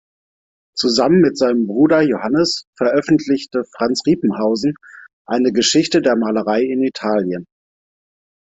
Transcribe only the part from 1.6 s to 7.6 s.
Bruder Johannes veröffentlichte Franz Riepenhausen eine „Geschichte der Malerei in Italien“.